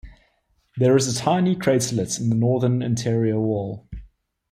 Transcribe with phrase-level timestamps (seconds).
[0.77, 3.87] There is a tiny craterlet in the northern interior wall.